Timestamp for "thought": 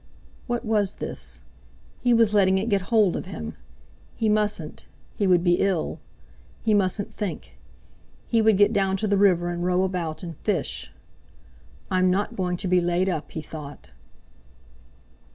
13.43-13.91